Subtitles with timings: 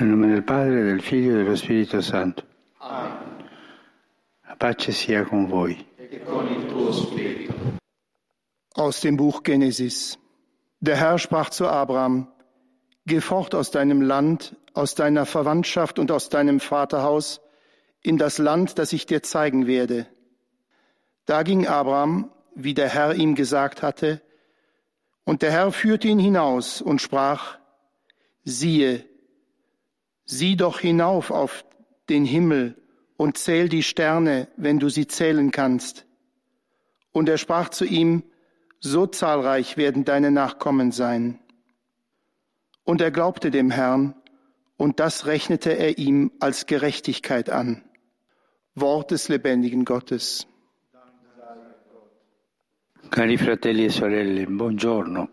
[0.00, 2.42] Nel nome del Padre, del Figlio e dello Spirito Santo.
[2.78, 3.44] Amen.
[4.46, 5.76] La pace sia con voi.
[5.98, 7.52] E con il tuo spirito.
[8.76, 10.18] Aus dem Buch Genesis.
[10.78, 12.32] Der Herr sprach zu Abraham,
[13.04, 17.42] Geh fort aus deinem Land, aus deiner Verwandtschaft und aus deinem Vaterhaus
[18.00, 20.06] in das Land, das ich dir zeigen werde.
[21.26, 24.22] Da ging Abraham, wie der Herr ihm gesagt hatte,
[25.24, 27.58] und der Herr führte ihn hinaus und sprach,
[28.44, 29.09] siehe,
[30.30, 31.64] sieh doch hinauf auf
[32.08, 32.76] den Himmel
[33.16, 36.06] und zähl die Sterne, wenn du sie zählen kannst.
[37.12, 38.22] Und er sprach zu ihm,
[38.78, 41.40] so zahlreich werden deine Nachkommen sein.
[42.84, 44.14] Und er glaubte dem Herrn,
[44.76, 47.82] und das rechnete er ihm als Gerechtigkeit an.
[48.74, 50.46] Wort des lebendigen Gottes.
[53.10, 55.28] Cari fratelli e sorelle, buongiorno.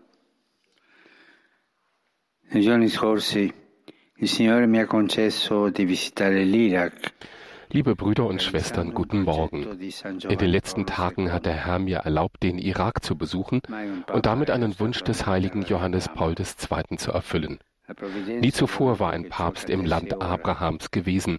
[2.50, 3.52] Nei giorni scorsi
[4.20, 7.12] il Signore mi ha concesso di visitare l'Iraq
[7.70, 9.66] Liebe Brüder und Schwestern, guten Morgen.
[10.26, 13.60] In den letzten Tagen hat der Herr mir erlaubt, den Irak zu besuchen
[14.10, 16.96] und damit einen Wunsch des heiligen Johannes Paul II.
[16.96, 17.58] zu erfüllen.
[18.40, 21.38] Nie zuvor war ein Papst im Land Abrahams gewesen.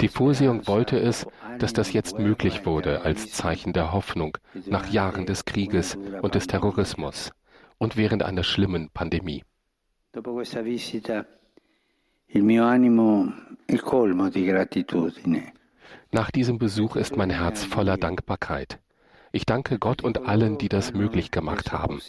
[0.00, 1.24] Die Vorsehung wollte es,
[1.60, 6.48] dass das jetzt möglich wurde als Zeichen der Hoffnung nach Jahren des Krieges und des
[6.48, 7.30] Terrorismus
[7.78, 9.44] und während einer schlimmen Pandemie.
[16.12, 18.78] Nach diesem Besuch ist mein Herz voller Dankbarkeit.
[19.32, 22.00] Ich danke Gott und allen, die das möglich gemacht haben.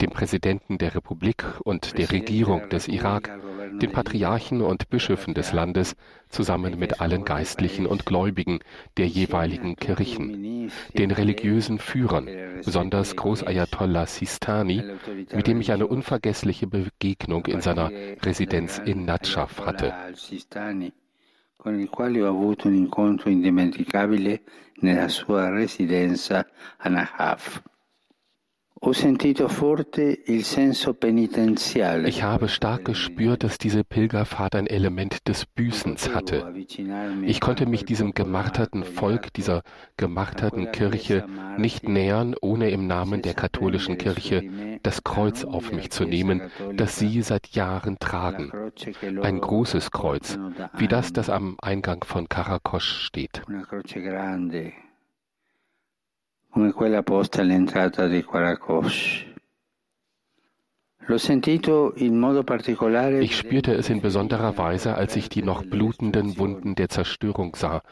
[0.00, 3.30] Dem Präsidenten der Republik und der Regierung des Irak,
[3.80, 5.96] den Patriarchen und Bischöfen des Landes,
[6.28, 8.58] zusammen mit allen Geistlichen und Gläubigen
[8.98, 12.28] der jeweiligen Kirchen, den religiösen Führern,
[12.62, 14.82] besonders Großayatollah Sistani,
[15.32, 17.90] mit dem ich eine unvergessliche Begegnung in seiner
[18.22, 19.94] Residenz in Nadschaf hatte
[21.60, 24.42] con il quale ho avuto un incontro indimenticabile
[24.76, 27.60] nella sua residenza a Nahaf.
[32.04, 36.54] Ich habe stark gespürt, dass diese Pilgerfahrt ein Element des Büßens hatte.
[37.22, 39.62] Ich konnte mich diesem gemarterten Volk, dieser
[39.96, 41.24] gemarterten Kirche
[41.56, 46.42] nicht nähern, ohne im Namen der katholischen Kirche das Kreuz auf mich zu nehmen,
[46.74, 48.52] das sie seit Jahren tragen.
[49.22, 50.38] Ein großes Kreuz,
[50.76, 53.42] wie das, das am Eingang von Karakosch steht
[56.50, 59.26] come quella posta all'entrata di Quaracosh.
[61.10, 67.82] Ich spürte es in besonderer Weise, als ich die noch blutenden Wunden der Zerstörung sah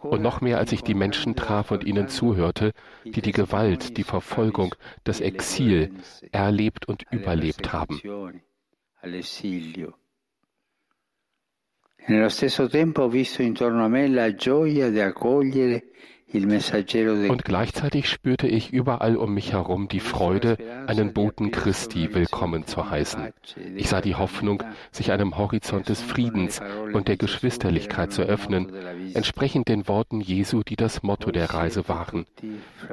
[0.00, 2.72] und noch mehr, als ich die Menschen traf und ihnen zuhörte,
[3.04, 5.92] die die Gewalt, die Verfolgung, das Exil
[6.32, 8.00] erlebt und überlebt haben.
[12.06, 15.84] Nello stesso tempo ho visto intorno a me la gioia di accogliere
[16.34, 20.58] und gleichzeitig spürte ich überall um mich herum die Freude,
[20.88, 23.32] einen Boten Christi willkommen zu heißen.
[23.76, 26.60] Ich sah die Hoffnung, sich einem Horizont des Friedens
[26.92, 28.72] und der Geschwisterlichkeit zu öffnen,
[29.14, 32.26] entsprechend den Worten Jesu, die das Motto der Reise waren.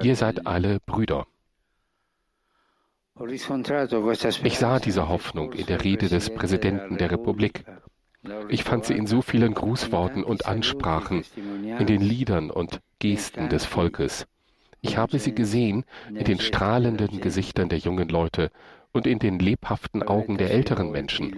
[0.04, 1.26] Ihr seid alle Brüder.
[4.44, 7.66] Ich sah diese Hoffnung in der Rede des Präsidenten der Republik.
[8.50, 13.66] Ich fand sie in so vielen Grußworten und Ansprachen, in den Liedern und Gesten des
[13.66, 14.28] Volkes.
[14.82, 18.52] Ich habe sie gesehen in den strahlenden Gesichtern der jungen Leute
[18.92, 21.32] und in den lebhaften Augen der älteren Menschen.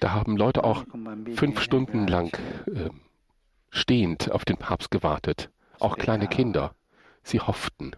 [0.00, 0.84] Da haben Leute auch
[1.34, 2.36] fünf Stunden lang
[2.66, 2.90] äh,
[3.70, 6.74] stehend auf den Papst gewartet, auch kleine Kinder.
[7.22, 7.92] Sie hofften.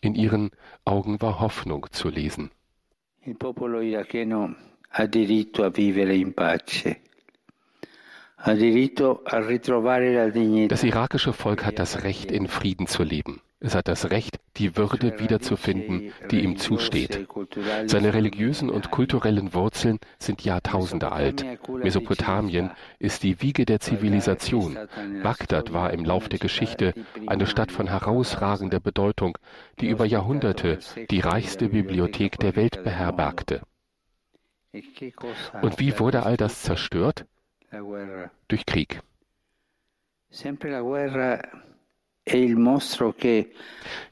[0.00, 0.50] In ihren
[0.84, 2.50] Augen war Hoffnung zu lesen.
[3.24, 4.54] Il popolo iracheno
[4.88, 6.96] ha diritto a vivere in pace.
[8.44, 8.58] Das
[10.82, 13.40] irakische Volk hat das Recht, in Frieden zu leben.
[13.62, 17.28] Es hat das Recht, die Würde wiederzufinden, die ihm zusteht.
[17.86, 21.44] Seine religiösen und kulturellen Wurzeln sind Jahrtausende alt.
[21.68, 24.76] Mesopotamien ist die Wiege der Zivilisation.
[25.22, 26.92] Bagdad war im Lauf der Geschichte
[27.26, 29.38] eine Stadt von herausragender Bedeutung,
[29.80, 30.80] die über Jahrhunderte
[31.10, 33.62] die reichste Bibliothek der Welt beherbergte.
[35.62, 37.26] Und wie wurde all das zerstört?
[38.48, 39.00] Durch Krieg.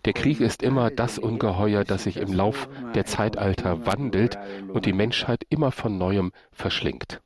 [0.05, 4.37] Der Krieg ist immer das Ungeheuer, das sich im Lauf der Zeitalter wandelt
[4.69, 7.21] und die Menschheit immer von neuem verschlingt.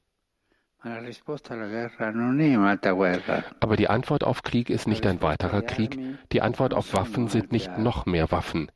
[3.60, 5.98] Aber die Antwort auf Krieg ist nicht ein weiterer Krieg.
[6.32, 8.70] Die Antwort auf Waffen sind nicht noch mehr Waffen.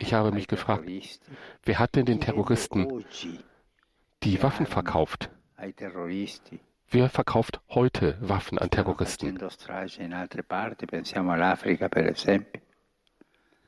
[0.00, 0.90] Ich habe mich gefragt,
[1.62, 3.04] wer hat denn den Terroristen
[4.22, 5.30] die Waffen verkauft?
[6.90, 9.38] Wer verkauft heute Waffen an Terroristen?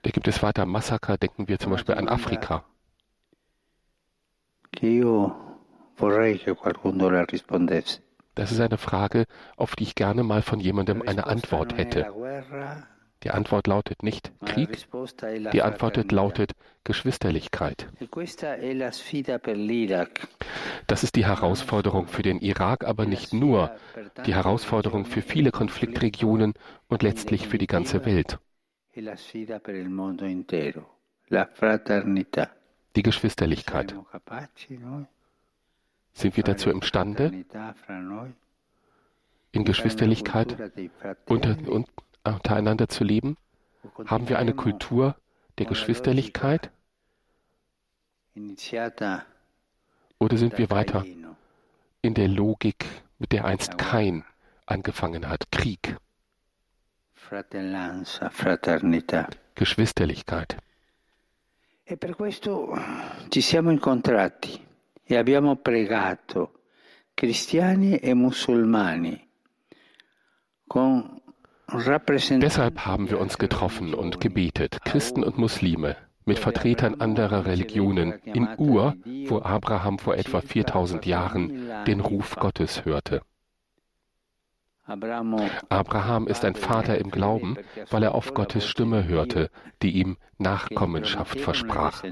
[0.03, 2.65] Da gibt es weiter Massaker, denken wir zum Beispiel an Afrika.
[8.35, 9.27] Das ist eine Frage,
[9.57, 12.11] auf die ich gerne mal von jemandem eine Antwort hätte.
[13.23, 14.87] Die Antwort lautet nicht Krieg,
[15.53, 16.53] die Antwort lautet
[16.85, 17.87] Geschwisterlichkeit.
[18.01, 18.91] E
[20.89, 23.77] das ist die Herausforderung für den Irak, aber nicht nur,
[24.27, 26.55] die Herausforderung für viele Konfliktregionen
[26.89, 28.39] und letztlich für die ganze Welt.
[28.95, 29.01] E
[32.97, 33.95] die Geschwisterlichkeit.
[36.15, 37.45] Sind wir dazu imstande,
[39.53, 40.57] in Geschwisterlichkeit
[41.27, 41.89] unter, und,
[42.25, 43.37] untereinander zu leben?
[44.07, 45.17] Haben wir eine Kultur
[45.59, 46.71] der Geschwisterlichkeit?
[50.19, 51.05] Oder sind wir weiter
[52.01, 52.87] in der Logik,
[53.19, 54.25] mit der einst Kain
[54.67, 55.97] angefangen hat, Krieg?
[59.55, 60.57] Geschwisterlichkeit.
[61.85, 62.75] E per questo
[63.29, 64.65] ci siamo incontrati
[65.05, 66.63] e abbiamo pregato
[67.13, 69.29] cristiani e musulmani
[70.67, 71.22] con
[71.75, 78.49] Deshalb haben wir uns getroffen und gebetet, Christen und Muslime, mit Vertretern anderer Religionen, in
[78.59, 78.95] Ur,
[79.27, 83.23] wo Abraham vor etwa 4000 Jahren den Ruf Gottes hörte.
[84.85, 87.57] Abraham ist ein Vater im Glauben,
[87.91, 89.49] weil er auf Gottes Stimme hörte,
[89.81, 92.03] die ihm Nachkommenschaft versprach.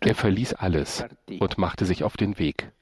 [0.00, 1.04] Er verließ alles
[1.38, 2.72] und machte sich auf den Weg.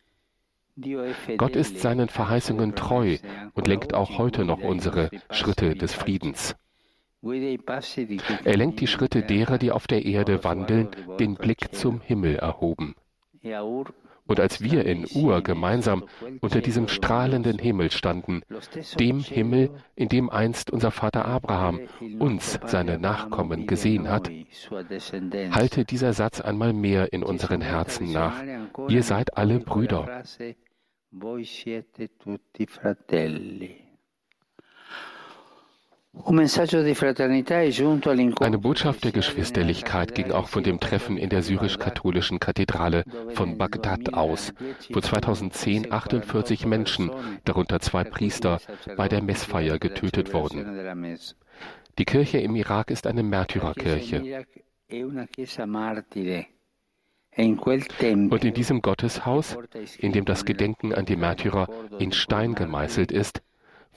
[1.36, 3.18] Gott ist seinen Verheißungen treu
[3.54, 6.54] und lenkt auch heute noch unsere Schritte des Friedens.
[7.22, 10.88] Er lenkt die Schritte derer, die auf der Erde wandeln,
[11.18, 12.94] den Blick zum Himmel erhoben.
[14.26, 16.04] Und als wir in Ur gemeinsam
[16.40, 18.42] unter diesem strahlenden Himmel standen,
[18.98, 21.80] dem Himmel, in dem einst unser Vater Abraham
[22.20, 24.30] uns, seine Nachkommen, gesehen hat,
[25.50, 28.40] halte dieser Satz einmal mehr in unseren Herzen nach.
[28.88, 30.22] Ihr seid alle Brüder.
[31.12, 33.76] Voi siete tutti fratelli.
[36.12, 36.46] Eine
[38.58, 43.02] Botschaft der Geschwisterlichkeit ging auch von dem Treffen in der syrisch-katholischen Kathedrale
[43.34, 44.52] von Bagdad aus,
[44.90, 47.10] wo 2010 48 Menschen,
[47.44, 48.60] darunter zwei Priester,
[48.96, 51.18] bei der Messfeier getötet wurden.
[51.98, 54.46] Die Kirche im Irak ist eine Märtyrerkirche.
[57.36, 59.56] Und in diesem Gotteshaus,
[59.98, 61.68] in dem das Gedenken an die Märtyrer
[61.98, 63.42] in Stein gemeißelt ist,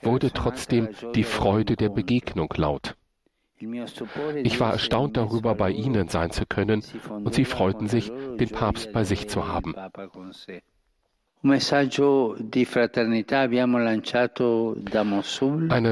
[0.02, 2.96] wurde trotzdem die Freude der Begegnung laut.
[3.56, 8.92] Ich war erstaunt darüber, bei Ihnen sein zu können, und Sie freuten sich, den Papst
[8.92, 9.74] bei sich zu haben.
[11.46, 11.58] Eine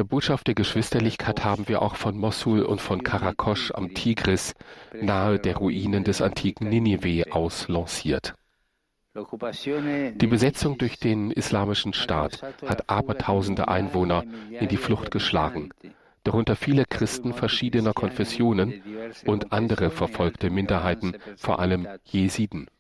[0.05, 4.55] Botschaft der Geschwisterlichkeit haben wir auch von Mossul und von Karakosch am Tigris,
[4.99, 8.35] nahe der Ruinen des antiken Ninive, aus lanciert.
[9.15, 14.25] Die Besetzung durch den Islamischen Staat hat abertausende Einwohner
[14.59, 15.69] in die Flucht geschlagen,
[16.25, 18.83] darunter viele Christen verschiedener Konfessionen
[19.27, 22.71] und andere verfolgte Minderheiten, vor allem Jesiden.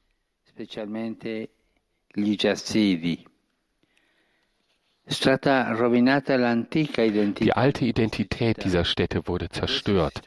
[7.40, 10.22] Die alte Identität dieser Städte wurde zerstört.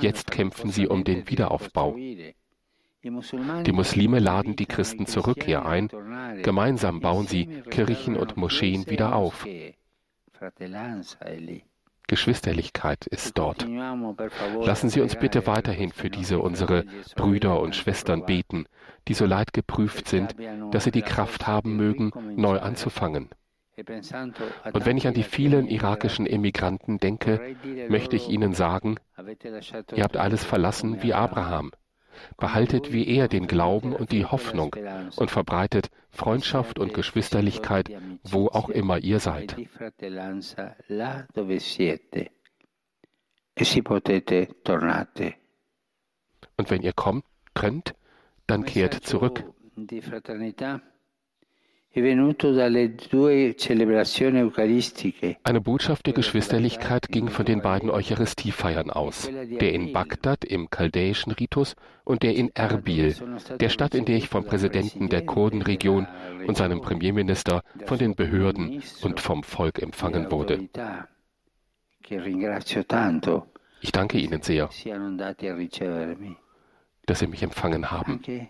[0.00, 1.96] Jetzt kämpfen sie um den Wiederaufbau.
[3.02, 5.88] Die Muslime laden die Christen zur Rückkehr ein.
[6.42, 9.46] Gemeinsam bauen sie Kirchen und Moscheen wieder auf.
[12.10, 13.64] Geschwisterlichkeit ist dort.
[14.60, 18.64] Lassen Sie uns bitte weiterhin für diese unsere Brüder und Schwestern beten,
[19.06, 20.34] die so leid geprüft sind,
[20.72, 23.30] dass sie die Kraft haben mögen, neu anzufangen.
[23.76, 27.56] Und wenn ich an die vielen irakischen Emigranten denke,
[27.88, 28.96] möchte ich Ihnen sagen,
[29.94, 31.70] ihr habt alles verlassen wie Abraham.
[32.36, 34.74] Behaltet wie er den Glauben und die Hoffnung
[35.16, 37.90] und verbreitet Freundschaft und Geschwisterlichkeit,
[38.22, 39.56] wo auch immer ihr seid.
[46.56, 47.24] Und wenn ihr kommt,
[47.54, 47.94] könnt,
[48.46, 49.44] dann kehrt zurück.
[51.92, 52.34] Eine
[55.60, 61.74] Botschaft der Geschwisterlichkeit ging von den beiden Eucharistiefeiern aus, der in Bagdad im chaldäischen Ritus
[62.04, 63.16] und der in Erbil,
[63.58, 66.06] der Stadt, in der ich vom Präsidenten der Kurdenregion
[66.46, 70.68] und seinem Premierminister, von den Behörden und vom Volk empfangen wurde.
[73.80, 74.70] Ich danke Ihnen sehr,
[77.06, 78.22] dass Sie mich empfangen haben.
[78.28, 78.46] E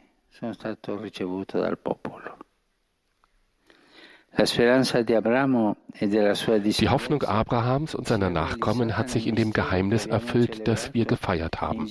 [6.80, 11.60] Die Hoffnung Abrahams und seiner Nachkommen hat sich in dem Geheimnis erfüllt, das wir gefeiert
[11.60, 11.86] haben.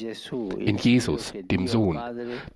[0.58, 2.00] In Jesus, dem Sohn,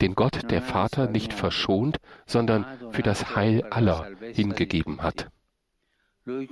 [0.02, 5.28] den Gott der Vater nicht verschont, sondern für das Heil aller hingegeben hat.
[6.26, 6.48] E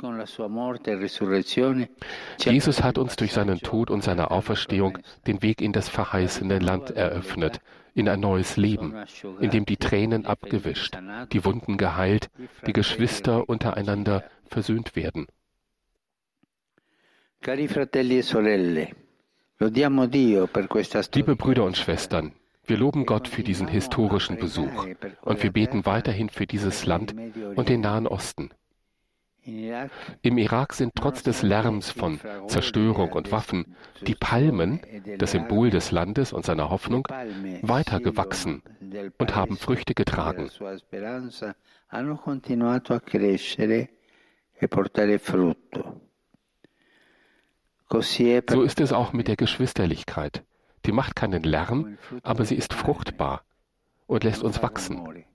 [2.40, 4.98] Jesus hat uns durch seinen Tod und seine Auferstehung
[5.28, 7.62] den Weg in das verheißene Land eröffnet,
[7.94, 8.94] in ein neues Leben,
[9.40, 10.98] in dem die Tränen abgewischt,
[11.32, 12.30] die Wunden geheilt,
[12.68, 15.28] die Geschwister untereinander versöhnt werden.
[17.46, 17.56] E
[21.16, 22.34] Liebe Brüder und Schwestern,
[22.66, 24.86] wir loben Gott für diesen historischen Besuch
[25.22, 27.16] und wir beten weiterhin für dieses Land
[27.56, 28.50] und den Nahen Osten.
[29.44, 34.82] Im Irak sind trotz des Lärms von Zerstörung und Waffen die Palmen,
[35.18, 37.08] das Symbol des Landes und seiner Hoffnung,
[37.62, 38.62] weiter gewachsen
[39.18, 40.50] und haben Früchte getragen.
[48.50, 50.44] So ist es auch mit der Geschwisterlichkeit.
[50.86, 53.44] Die macht keinen Lärm, aber sie ist fruchtbar
[54.06, 55.26] und lässt uns wachsen.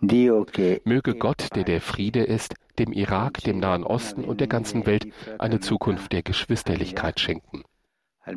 [0.00, 5.06] Möge Gott, der der Friede ist, dem Irak, dem Nahen Osten und der ganzen Welt
[5.38, 7.62] eine Zukunft der Geschwisterlichkeit schenken.
[8.26, 8.34] E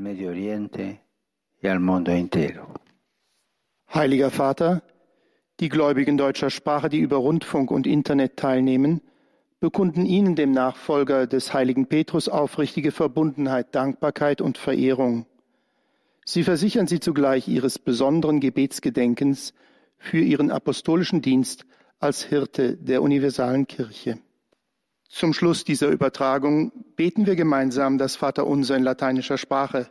[3.93, 4.81] Heiliger Vater,
[5.59, 9.01] die Gläubigen deutscher Sprache, die über Rundfunk und Internet teilnehmen,
[9.61, 15.25] bekunden Ihnen, dem Nachfolger des heiligen Petrus, aufrichtige Verbundenheit, Dankbarkeit und Verehrung.
[16.25, 19.53] Sie versichern Sie zugleich Ihres besonderen Gebetsgedenkens
[20.03, 21.65] für ihren apostolischen Dienst
[21.97, 24.19] als Hirte der universalen Kirche.
[25.07, 29.87] Zum Schluss dieser Übertragung beten wir gemeinsam das Vaterunser in lateinischer Sprache.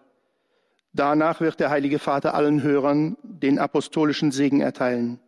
[0.92, 5.18] Danach wird der Heilige Vater allen Hörern den apostolischen Segen erteilen.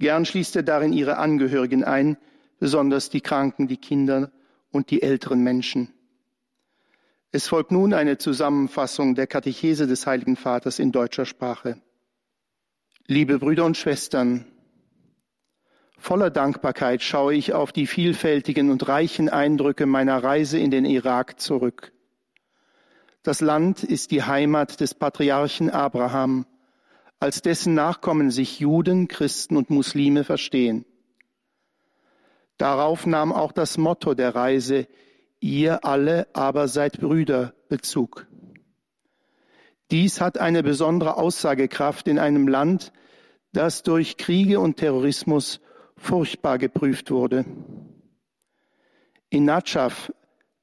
[0.00, 2.16] Gern schließt er darin ihre Angehörigen ein,
[2.58, 4.32] besonders die Kranken, die Kinder
[4.72, 5.94] und die älteren Menschen.
[7.30, 11.80] Es folgt nun eine Zusammenfassung der Katechese des Heiligen Vaters in deutscher Sprache.
[13.06, 14.44] Liebe Brüder und Schwestern,
[15.98, 21.40] voller Dankbarkeit schaue ich auf die vielfältigen und reichen Eindrücke meiner Reise in den Irak
[21.40, 21.92] zurück.
[23.22, 26.46] Das Land ist die Heimat des Patriarchen Abraham,
[27.18, 30.84] als dessen Nachkommen sich Juden, Christen und Muslime verstehen.
[32.56, 34.86] Darauf nahm auch das Motto der Reise
[35.40, 38.26] Ihr alle aber seid Brüder Bezug.
[39.90, 42.92] Dies hat eine besondere Aussagekraft in einem Land,
[43.52, 45.60] das durch Kriege und Terrorismus
[45.96, 47.44] furchtbar geprüft wurde.
[49.30, 50.12] In Natschaf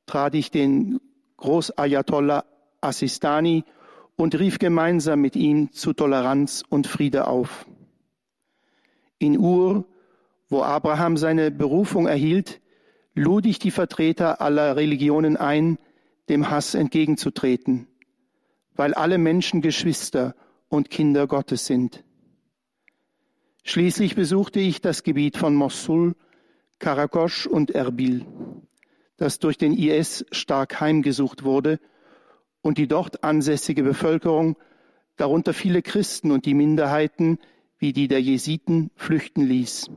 [0.06, 1.02] trat ich den
[1.38, 2.46] Großayatollah
[2.80, 3.66] Assistani
[4.16, 7.68] und rief gemeinsam mit ihm zu Toleranz und Friede auf.
[9.20, 9.86] In Ur,
[10.48, 12.62] wo Abraham seine Berufung erhielt,
[13.14, 15.78] lud ich die Vertreter aller Religionen ein,
[16.30, 17.88] dem Hass entgegenzutreten
[18.78, 20.36] weil alle Menschen Geschwister
[20.70, 22.04] und Kinder Gottes sind.
[23.64, 26.16] Schließlich besuchte ich das Gebiet von Mossul,
[26.80, 28.26] Karakosch und Erbil,
[29.18, 31.80] das durch den IS stark heimgesucht wurde
[32.62, 34.58] und die dort ansässige Bevölkerung,
[35.18, 37.40] darunter viele Christen und die Minderheiten
[37.80, 39.90] wie die der Jesiten, flüchten ließ.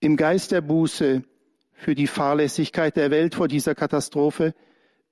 [0.00, 1.22] Im Geist der Buße
[1.72, 4.54] für die Fahrlässigkeit der Welt vor dieser Katastrophe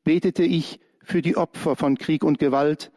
[0.03, 2.91] betete ich für die Opfer von Krieg und Gewalt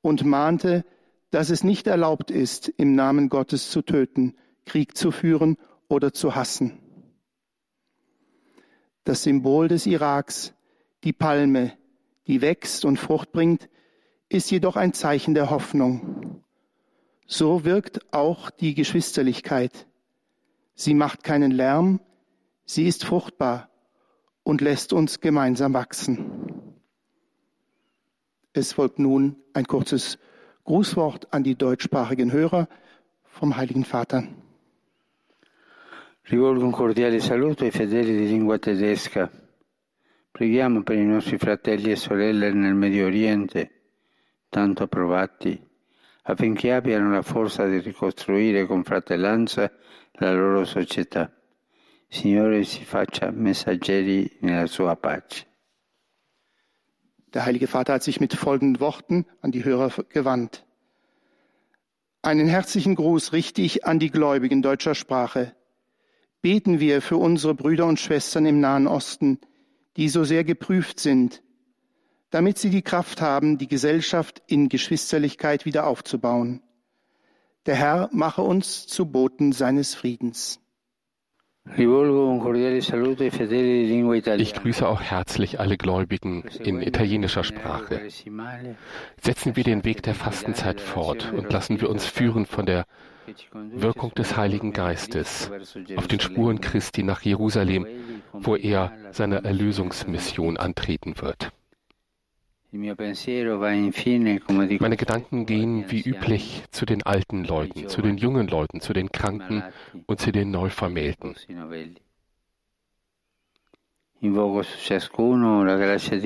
[0.00, 0.84] und mahnte,
[1.30, 5.56] dass es nicht erlaubt ist, im Namen Gottes zu töten, Krieg zu führen
[5.88, 6.78] oder zu hassen.
[9.04, 10.54] Das Symbol des Iraks,
[11.04, 11.72] die Palme,
[12.26, 13.68] die wächst und Frucht bringt,
[14.28, 16.42] ist jedoch ein Zeichen der Hoffnung.
[17.26, 19.86] So wirkt auch die Geschwisterlichkeit.
[20.74, 22.00] Sie macht keinen Lärm,
[22.64, 23.70] sie ist fruchtbar
[24.42, 26.57] und lässt uns gemeinsam wachsen.
[28.58, 30.18] Es folgt nun ein kurzes
[30.64, 32.66] Grußwort an die deutschsprachigen Hörer
[33.22, 34.24] vom Heiligen Vater.
[36.28, 39.30] Rivolgo un cordiale saluto ai fedeli di lingua tedesca.
[40.32, 43.70] Preghiamo per i nostri fratelli e sorelle nel Medio Oriente,
[44.48, 45.56] tanto provati
[46.22, 49.70] affinché abbiano la forza di ricostruire con fratellanza
[50.14, 51.32] la loro società.
[52.08, 55.47] Signore si faccia messaggeri nella sua pace.
[57.34, 60.64] Der Heilige Vater hat sich mit folgenden Worten an die Hörer gewandt.
[62.22, 65.54] Einen herzlichen Gruß richte ich an die Gläubigen deutscher Sprache.
[66.40, 69.38] Beten wir für unsere Brüder und Schwestern im Nahen Osten,
[69.96, 71.42] die so sehr geprüft sind,
[72.30, 76.62] damit sie die Kraft haben, die Gesellschaft in Geschwisterlichkeit wieder aufzubauen.
[77.66, 80.60] Der Herr mache uns zu Boten seines Friedens.
[84.36, 88.00] Ich grüße auch herzlich alle Gläubigen in italienischer Sprache.
[89.20, 92.86] Setzen wir den Weg der Fastenzeit fort und lassen wir uns führen von der
[93.52, 95.50] Wirkung des Heiligen Geistes
[95.96, 97.86] auf den Spuren Christi nach Jerusalem,
[98.32, 101.52] wo er seine Erlösungsmission antreten wird.
[102.70, 102.94] Meine
[104.96, 109.62] Gedanken gehen wie üblich zu den alten Leuten, zu den jungen Leuten, zu den Kranken
[110.06, 111.34] und zu den Neuvermählten.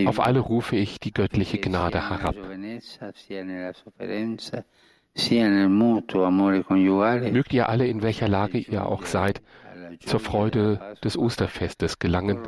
[0.07, 2.35] Auf alle rufe ich die göttliche Gnade herab.
[7.33, 9.43] Mögt ihr alle, in welcher Lage ihr auch seid,
[10.01, 12.39] zur Freude des Osterfestes gelangen,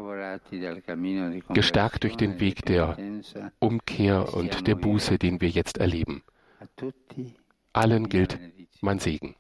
[1.51, 2.97] gestärkt durch den Weg der
[3.59, 6.23] Umkehr und der Buße, den wir jetzt erleben.
[7.73, 8.39] Allen gilt
[8.81, 9.35] mein Segen.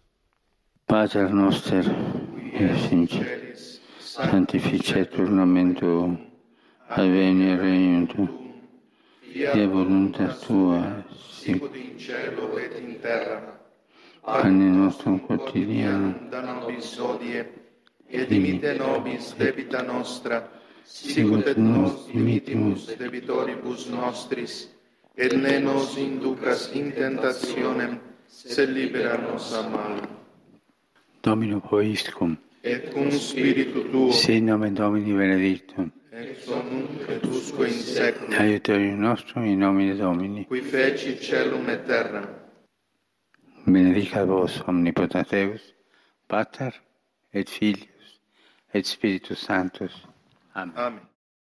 [0.87, 1.83] Pater noster,
[4.15, 6.19] sanctificetur nomen tuum,
[6.89, 8.29] adveni regnum tuum,
[9.33, 13.41] fiat voluntas tua, sicut in cielo et in terra.
[14.23, 17.45] Pane nostrum quotidianum da nobis hodie,
[18.09, 20.45] et dimite nobis debita nostra,
[20.85, 24.69] sicut et nos dimittimus debitoribus nostris,
[25.17, 27.99] et ne nos inducas in tentationem,
[28.29, 30.09] sed libera nos a mal.
[31.23, 36.65] Domino Poiscum, et cum spiritu tuo, sin nomen Domini benedictum, ex hoc
[37.09, 42.43] et usque in seculum, aiuterium nostrum in nomine Domini, qui feci celum et terra.
[43.67, 45.75] Benedicat vos omnipotens Deus,
[46.29, 46.73] Pater
[47.33, 48.21] et Filius
[48.75, 50.07] et Spiritus Sanctus.
[50.57, 50.75] Amen.
[50.77, 51.01] Amen.